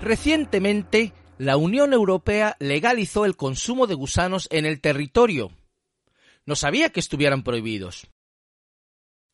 [0.00, 5.50] Recientemente, la Unión Europea legalizó el consumo de gusanos en el territorio.
[6.46, 8.08] No sabía que estuvieran prohibidos.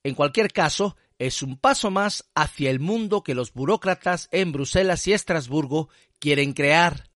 [0.02, 5.06] En cualquier caso, es un paso más hacia el mundo que los burócratas en Bruselas
[5.06, 7.10] y Estrasburgo quieren crear.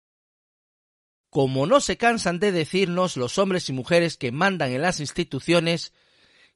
[1.29, 5.93] Como no se cansan de decirnos los hombres y mujeres que mandan en las instituciones,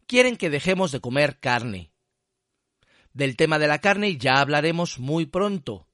[0.07, 1.91] quieren que dejemos de comer carne.
[3.13, 5.87] Del tema de la carne ya hablaremos muy pronto,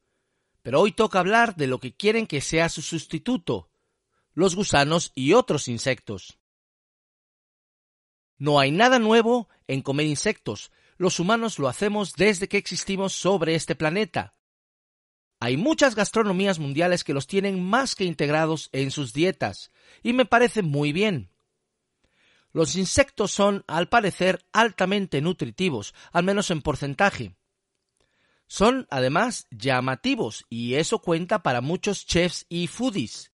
[0.67, 3.69] pero hoy toca hablar de lo que quieren que sea su sustituto,
[4.33, 6.39] los gusanos y otros insectos.
[8.37, 13.55] No hay nada nuevo en comer insectos, los humanos lo hacemos desde que existimos sobre
[13.55, 14.35] este planeta.
[15.39, 19.71] Hay muchas gastronomías mundiales que los tienen más que integrados en sus dietas,
[20.03, 21.31] y me parece muy bien.
[22.51, 27.37] Los insectos son, al parecer, altamente nutritivos, al menos en porcentaje.
[28.47, 33.33] Son, además, llamativos, y eso cuenta para muchos chefs y foodies.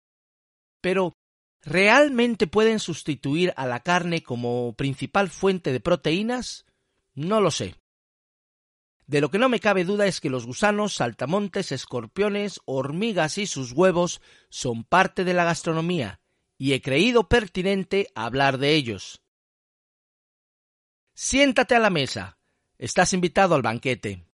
[0.82, 1.18] Pero,
[1.62, 6.66] ¿realmente pueden sustituir a la carne como principal fuente de proteínas?
[7.14, 7.76] No lo sé.
[9.06, 13.48] De lo que no me cabe duda es que los gusanos, saltamontes, escorpiones, hormigas y
[13.48, 16.20] sus huevos son parte de la gastronomía,
[16.58, 19.22] y he creído pertinente hablar de ellos.
[21.14, 22.38] Siéntate a la mesa.
[22.78, 24.27] Estás invitado al banquete.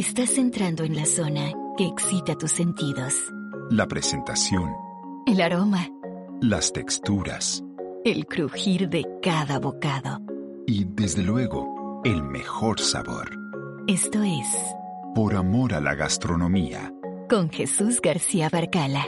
[0.00, 3.12] Estás entrando en la zona que excita tus sentidos.
[3.68, 4.72] La presentación.
[5.26, 5.90] El aroma.
[6.40, 7.62] Las texturas.
[8.02, 10.22] El crujir de cada bocado.
[10.66, 13.28] Y, desde luego, el mejor sabor.
[13.88, 14.46] Esto es
[15.14, 16.94] Por amor a la gastronomía.
[17.28, 19.06] Con Jesús García Barcala.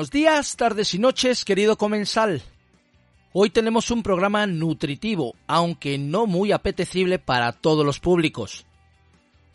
[0.00, 2.40] Buenos días, tardes y noches, querido comensal.
[3.34, 8.64] Hoy tenemos un programa nutritivo, aunque no muy apetecible para todos los públicos.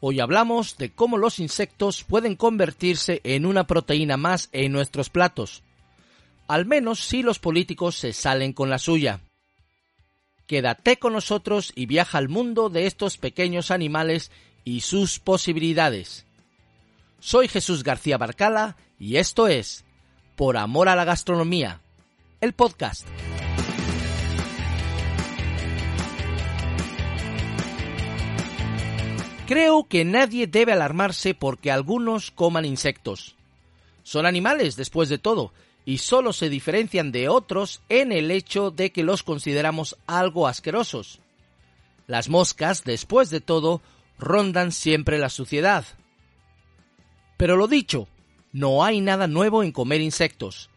[0.02, 5.64] Hoy hablamos de cómo los insectos pueden convertirse en una proteína más en nuestros platos,
[6.48, 9.22] al menos si los políticos se salen con la suya.
[10.46, 14.30] Quédate con nosotros y viaja al mundo de estos pequeños animales
[14.64, 16.28] y sus posibilidades.
[17.20, 19.85] Soy Jesús García Barcala y esto es
[20.36, 21.82] por amor a la gastronomía,
[22.42, 23.08] el podcast.
[29.48, 33.36] Creo que nadie debe alarmarse porque algunos coman insectos.
[34.02, 35.52] Son animales, después de todo,
[35.86, 41.20] y solo se diferencian de otros en el hecho de que los consideramos algo asquerosos.
[42.08, 43.82] Las moscas, después de todo,
[44.18, 45.86] rondan siempre la suciedad.
[47.38, 48.08] Pero lo dicho,
[48.56, 50.70] no hay nada nuevo en comer insectos.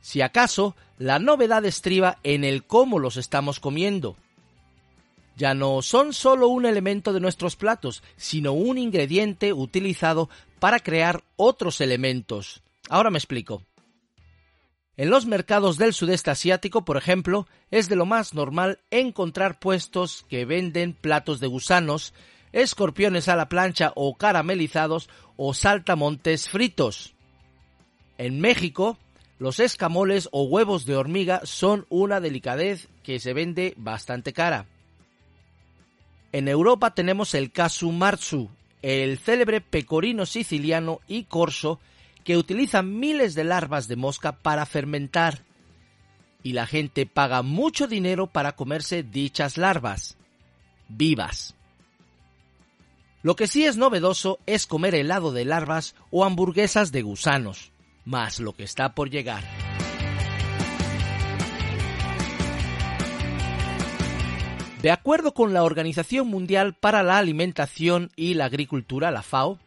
[0.00, 4.16] Si acaso, la novedad estriba en el cómo los estamos comiendo.
[5.36, 11.22] Ya no son solo un elemento de nuestros platos, sino un ingrediente utilizado para crear
[11.36, 12.64] otros elementos.
[12.88, 13.62] Ahora me explico.
[14.96, 20.26] En los mercados del sudeste asiático, por ejemplo, es de lo más normal encontrar puestos
[20.28, 22.12] que venden platos de gusanos,
[22.54, 27.14] escorpiones a la plancha o caramelizados o saltamontes fritos.
[28.16, 28.96] En México,
[29.38, 34.66] los escamoles o huevos de hormiga son una delicadez que se vende bastante cara.
[36.32, 38.48] En Europa tenemos el casu marzu,
[38.82, 41.80] el célebre pecorino siciliano y corso
[42.22, 45.42] que utilizan miles de larvas de mosca para fermentar.
[46.42, 50.16] Y la gente paga mucho dinero para comerse dichas larvas,
[50.88, 51.54] vivas.
[53.24, 57.72] Lo que sí es novedoso es comer helado de larvas o hamburguesas de gusanos,
[58.04, 59.42] más lo que está por llegar.
[64.82, 69.58] De acuerdo con la Organización Mundial para la Alimentación y la Agricultura, la FAO,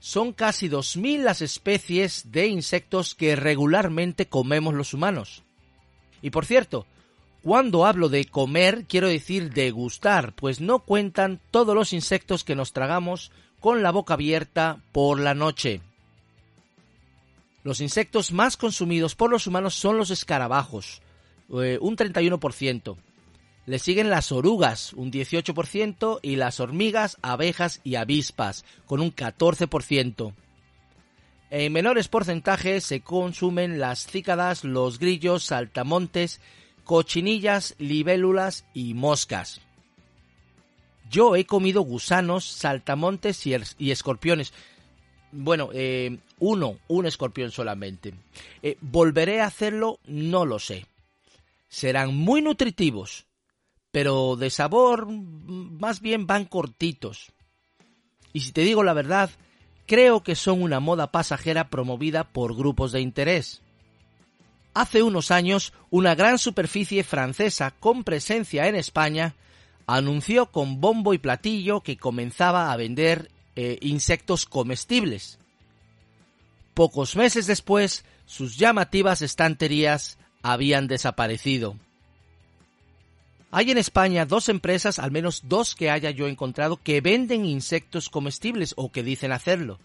[0.00, 5.44] son casi 2.000 las especies de insectos que regularmente comemos los humanos.
[6.20, 6.88] Y por cierto,
[7.42, 12.72] cuando hablo de comer, quiero decir degustar, pues no cuentan todos los insectos que nos
[12.72, 15.80] tragamos con la boca abierta por la noche.
[17.64, 21.02] Los insectos más consumidos por los humanos son los escarabajos,
[21.52, 22.96] eh, un 31%.
[23.66, 30.32] Le siguen las orugas, un 18%, y las hormigas, abejas y avispas, con un 14%.
[31.50, 36.40] En menores porcentajes se consumen las cícadas, los grillos, saltamontes,
[36.84, 39.60] cochinillas, libélulas y moscas.
[41.10, 44.52] Yo he comido gusanos, saltamontes y, escorpiones.
[45.30, 48.14] Bueno, eh, uno, un escorpión solamente.
[48.62, 50.00] Eh, ¿Volveré a hacerlo?
[50.06, 50.86] No lo sé.
[51.68, 53.26] Serán muy nutritivos,
[53.90, 57.32] pero de sabor más bien van cortitos.
[58.32, 59.30] Y si te digo la verdad,
[59.86, 63.62] creo que son una moda pasajera promovida por grupos de interés.
[64.74, 69.34] Hace unos años, una gran superficie francesa con presencia en España
[69.86, 75.38] anunció con bombo y platillo que comenzaba a vender eh, insectos comestibles.
[76.72, 81.76] Pocos meses después, sus llamativas estanterías habían desaparecido.
[83.50, 88.08] Hay en España dos empresas, al menos dos que haya yo encontrado, que venden insectos
[88.08, 89.78] comestibles o que dicen hacerlo.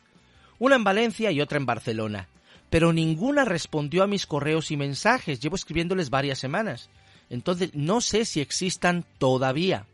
[0.60, 2.30] Una en Valencia y otra en Barcelona.
[2.69, 5.39] Pero ninguna respondió a mis correos y mensajes.
[5.39, 6.89] Llevo escribiéndoles varias semanas.
[7.29, 9.85] Entonces no sé si existan todavía.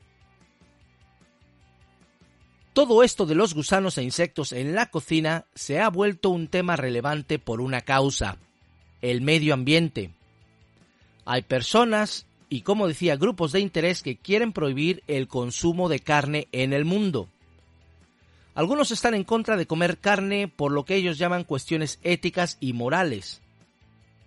[2.74, 6.76] Todo esto de los gusanos e insectos en la cocina se ha vuelto un tema
[6.76, 8.38] relevante por una causa,
[9.02, 10.10] el medio ambiente.
[11.24, 16.48] Hay personas y, como decía, grupos de interés que quieren prohibir el consumo de carne
[16.52, 17.30] en el mundo.
[18.56, 22.74] Algunos están en contra de comer carne por lo que ellos llaman cuestiones éticas y
[22.74, 23.42] morales.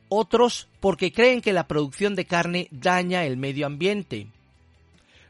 [0.08, 4.28] Otros porque creen que la producción de carne daña el medio ambiente.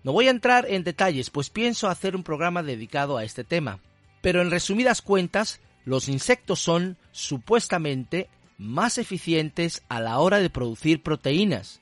[0.03, 3.81] No voy a entrar en detalles, pues pienso hacer un programa dedicado a este tema.
[4.23, 8.29] Pero en resumidas cuentas, los insectos son, supuestamente,
[8.59, 11.81] más eficientes a la hora de producir proteínas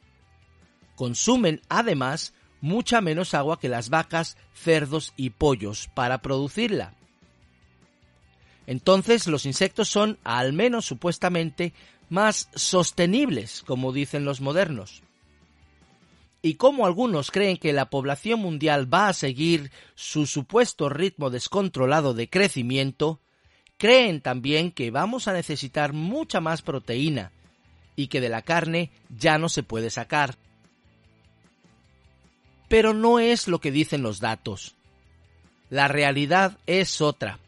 [0.95, 6.95] consumen además mucha menos agua que las vacas, cerdos y pollos para producirla.
[8.67, 11.73] Entonces los insectos son, al menos supuestamente,
[12.09, 15.03] más sostenibles, como dicen los modernos.
[16.43, 22.13] Y como algunos creen que la población mundial va a seguir su supuesto ritmo descontrolado
[22.13, 23.21] de crecimiento,
[23.79, 27.33] creen también que vamos a necesitar mucha más proteína
[27.97, 30.37] y que de la carne ya no se puede sacar
[32.75, 34.75] pero no es lo que dicen los datos.
[35.71, 37.39] La realidad es otra.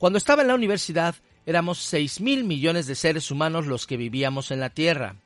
[0.00, 1.14] Cuando estaba en la universidad,
[1.44, 5.16] éramos 6.000 millones de seres humanos los que vivíamos en la Tierra.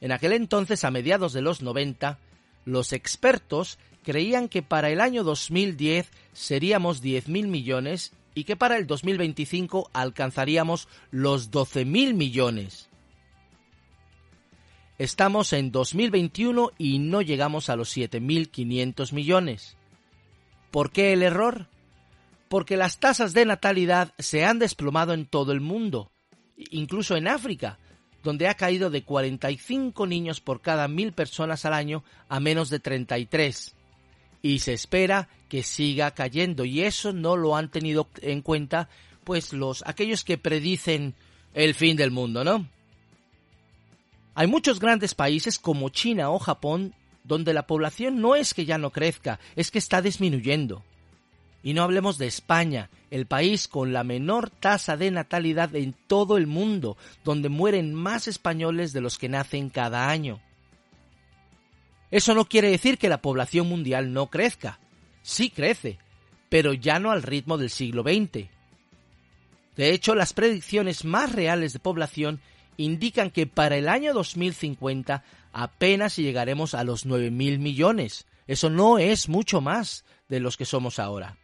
[0.00, 2.18] En aquel entonces, a mediados de los 90,
[2.64, 8.88] los expertos creían que para el año 2010 seríamos 10.000 millones y que para el
[8.88, 12.88] 2025 alcanzaríamos los 12.000 millones.
[14.98, 19.76] Estamos en 2021 y no llegamos a los 7.500 millones.
[20.72, 21.68] ¿Por qué el error?
[22.52, 26.12] Porque las tasas de natalidad se han desplomado en todo el mundo,
[26.70, 27.78] incluso en África,
[28.22, 32.78] donde ha caído de 45 niños por cada mil personas al año a menos de
[32.78, 33.74] 33.
[34.42, 38.90] Y se espera que siga cayendo y eso no lo han tenido en cuenta
[39.24, 41.14] pues los aquellos que predicen
[41.54, 42.68] el fin del mundo, ¿no?
[44.34, 46.94] Hay muchos grandes países como China o Japón
[47.24, 50.84] donde la población no es que ya no crezca, es que está disminuyendo.
[51.62, 56.36] Y no hablemos de España, el país con la menor tasa de natalidad en todo
[56.36, 60.40] el mundo, donde mueren más españoles de los que nacen cada año.
[62.10, 64.80] Eso no quiere decir que la población mundial no crezca.
[65.22, 65.98] Sí crece,
[66.48, 68.48] pero ya no al ritmo del siglo XX.
[69.76, 72.40] De hecho, las predicciones más reales de población
[72.76, 78.26] indican que para el año 2050 apenas llegaremos a los 9.000 millones.
[78.46, 81.38] Eso no es mucho más de los que somos ahora.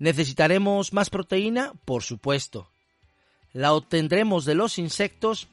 [0.00, 1.72] ¿Necesitaremos más proteína?
[1.84, 2.68] Por supuesto.
[3.52, 5.46] ¿La obtendremos de los insectos?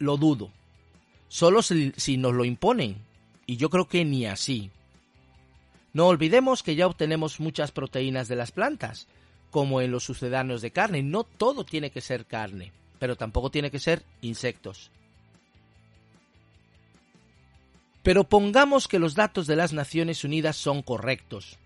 [0.00, 0.50] Lo dudo.
[1.28, 2.96] Solo si, nos lo imponen.
[3.46, 4.72] Y yo creo que ni así.
[5.92, 9.06] No olvidemos que ya obtenemos muchas proteínas de las plantas,
[9.52, 11.04] como en los sucedáneos de carne.
[11.04, 12.72] No todo tiene que ser carne
[13.02, 14.92] pero tampoco tiene que ser insectos.
[18.04, 21.58] Pero pongamos que los datos de las Naciones Unidas son correctos.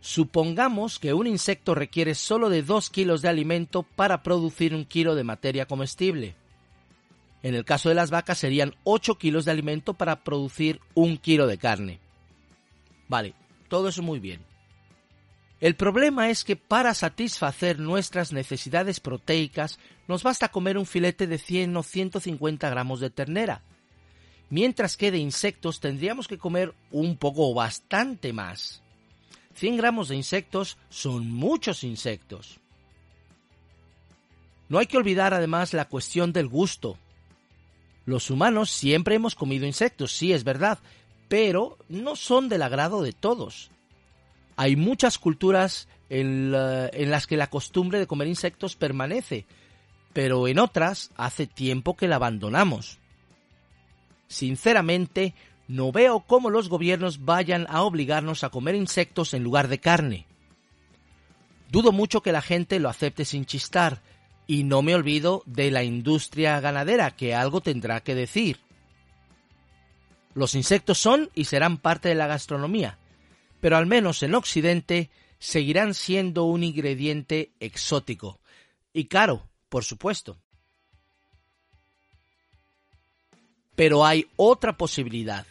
[0.00, 5.14] Supongamos que un insecto requiere solo de 2 kilos de alimento para producir un kilo
[5.14, 6.36] de materia comestible.
[7.42, 11.46] En el caso de las vacas serían 8 kilos de alimento para producir un kilo
[11.46, 12.00] de carne.
[13.08, 13.34] Vale,
[13.68, 14.40] todo eso muy bien.
[15.60, 21.38] El problema es que para satisfacer nuestras necesidades proteicas nos basta comer un filete de
[21.38, 23.62] 100 o 150 gramos de ternera,
[24.50, 28.82] mientras que de insectos tendríamos que comer un poco o bastante más.
[29.58, 32.60] 100 gramos de insectos son muchos insectos.
[34.68, 36.96] No hay que olvidar además la cuestión del gusto.
[38.04, 40.78] Los humanos siempre hemos comido insectos, sí es verdad,
[41.28, 43.70] pero no son del agrado de todos.
[44.56, 49.44] Hay muchas culturas en, las que la costumbre de comer insectos permanece,
[50.12, 52.98] pero en otras hace tiempo que la abandonamos.
[54.28, 55.34] Sinceramente,
[55.68, 60.26] no veo cómo los gobiernos vayan a obligarnos a comer insectos en lugar de carne.
[61.70, 64.00] Dudo mucho que la gente lo acepte sin chistar,
[64.46, 68.58] y no me olvido de la industria ganadera, que algo tendrá que decir.
[70.32, 72.98] Los insectos son y serán parte de la gastronomía,
[73.60, 78.40] pero al menos en Occidente seguirán siendo un ingrediente exótico
[78.94, 80.38] y caro, por supuesto.
[83.76, 85.46] Pero hay otra posibilidad.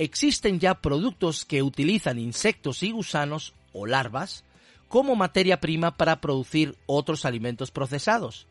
[0.00, 4.44] Existen ya productos que utilizan insectos y gusanos o larvas
[4.88, 8.46] como materia prima para producir otros alimentos procesados.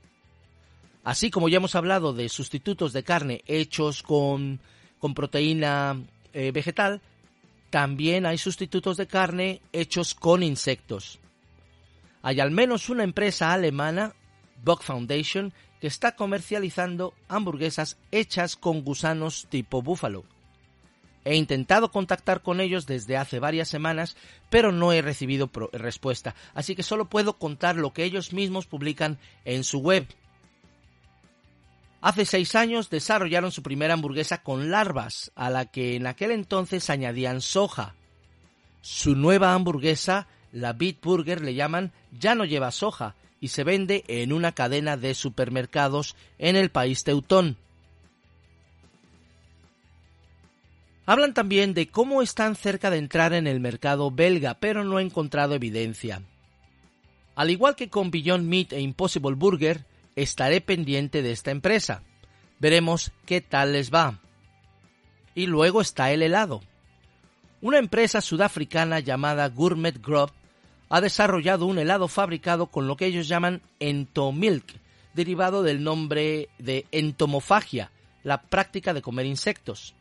[1.03, 4.60] Así como ya hemos hablado de sustitutos de carne hechos con,
[5.15, 6.00] proteína
[6.34, 7.01] eh, vegetal,
[7.72, 11.18] también hay sustitutos de carne hechos con insectos.
[12.22, 14.13] Hay al menos una empresa alemana,
[14.63, 15.51] Bug Foundation,
[15.82, 20.25] que está comercializando hamburguesas hechas con gusanos tipo búfalo
[21.26, 24.16] He intentado contactar con ellos desde hace varias semanas,
[24.50, 29.18] pero no he recibido respuesta, así que solo puedo contar lo que ellos mismos publican
[29.46, 30.08] en su web.
[32.02, 36.90] Hace seis años desarrollaron su primera hamburguesa con larvas, a la que en aquel entonces
[36.90, 37.94] añadían soja.
[38.82, 44.06] Su nueva hamburguesa, la Beat Burger, le llaman ya no lleva soja y se vende
[44.08, 47.58] en una cadena de supermercados en el país teutón.
[51.10, 55.01] Hablan también de cómo están cerca de entrar en el mercado belga, pero no he
[55.01, 56.22] encontrado evidencia.
[57.34, 62.04] Al igual que con Beyond Meat e Impossible Burger, estaré pendiente de esta empresa.
[62.60, 64.20] Veremos qué tal les va.
[65.34, 66.62] Y luego está el helado.
[67.60, 70.30] Una empresa sudafricana llamada Gourmet Grub
[70.89, 74.75] ha desarrollado un helado fabricado con lo que ellos llaman entomilk,
[75.16, 77.89] derivado del nombre de entomofagia,
[78.22, 79.96] la práctica de comer insectos.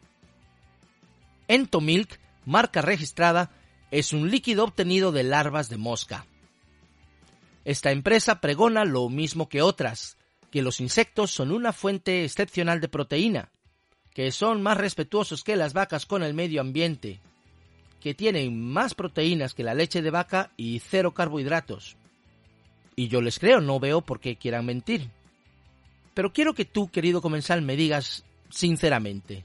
[1.49, 3.51] Entomilk, marca registrada,
[3.91, 6.27] es un líquido obtenido de larvas de mosca.
[7.65, 10.17] Esta empresa pregona lo mismo que otras,
[10.51, 13.51] que los insectos son una fuente excepcional de proteína,
[14.15, 17.21] que son más respetuosos que las vacas con el medio ambiente,
[18.01, 21.97] que tienen más proteínas que la leche de vaca y cero carbohidratos.
[22.97, 25.11] Y yo les creo, no veo por qué quieran mentir.
[26.15, 29.45] Pero quiero que tú, querido comensal, me digas sinceramente,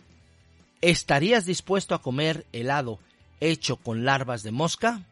[0.84, 3.00] ¿Estarías dispuesto a comer helado
[3.40, 5.06] hecho con larvas de mosca?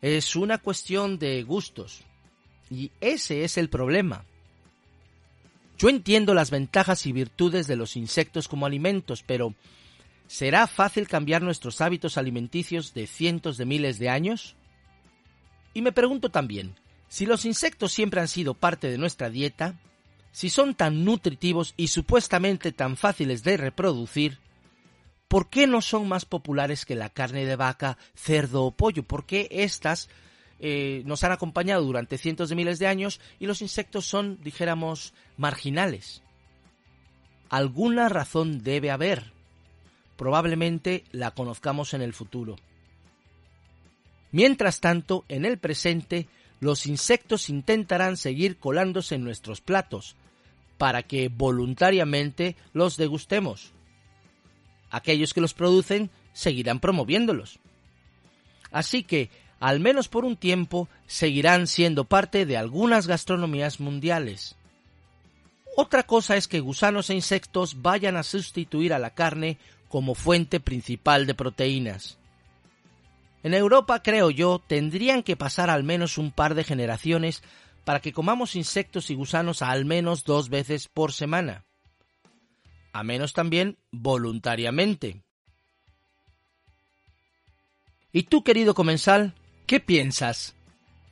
[0.00, 2.00] Es una cuestión de gustos.
[2.70, 4.24] Y ese es el problema.
[5.76, 9.54] Yo entiendo las ventajas y virtudes de los insectos como alimentos, pero
[10.28, 14.56] ¿será fácil cambiar nuestros hábitos alimenticios de cientos de miles de años?
[15.74, 16.74] Y me pregunto también,
[17.08, 19.78] si los insectos siempre han sido parte de nuestra dieta,
[20.32, 24.38] si son tan nutritivos y supuestamente tan fáciles de reproducir,
[25.28, 29.02] ¿por qué no son más populares que la carne de vaca, cerdo o pollo?
[29.02, 30.08] ¿Por qué estas
[30.60, 35.14] eh, nos han acompañado durante cientos de miles de años y los insectos son, dijéramos,
[35.36, 36.22] marginales?
[37.48, 39.32] Alguna razón debe haber.
[40.16, 42.56] Probablemente la conozcamos en el futuro.
[44.30, 46.28] Mientras tanto, en el presente,
[46.60, 50.16] los insectos intentarán seguir colándose en nuestros platos,
[50.76, 53.72] para que voluntariamente los degustemos.
[54.90, 57.58] Aquellos que los producen seguirán promoviéndolos.
[58.70, 64.56] Así que, al menos por un tiempo, seguirán siendo parte de algunas gastronomías mundiales.
[65.76, 70.60] Otra cosa es que gusanos e insectos vayan a sustituir a la carne como fuente
[70.60, 72.17] principal de proteínas.
[73.42, 77.42] En Europa, creo yo, tendrían que pasar al menos un par de generaciones
[77.84, 81.64] para que comamos insectos y gusanos al menos dos veces por semana.
[82.92, 85.22] A menos también voluntariamente.
[88.12, 89.34] ¿Y tú, querido comensal,
[89.66, 90.56] qué piensas?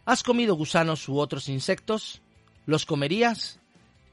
[0.04, 2.22] ¿Has comido gusanos u otros insectos?
[2.64, 3.60] ¿Los comerías?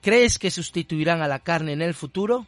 [0.01, 2.45] ¿Crees que sustituirán a la carne en el futuro?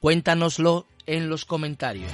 [0.00, 2.10] Cuéntanoslo en los comentarios.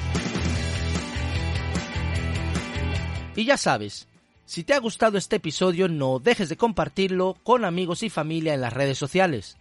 [3.36, 4.08] Y ya sabes,
[4.46, 8.62] si te ha gustado este episodio no dejes de compartirlo con amigos y familia en
[8.62, 9.58] las redes sociales.